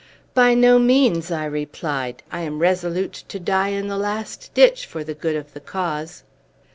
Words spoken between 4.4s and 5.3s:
ditch, for the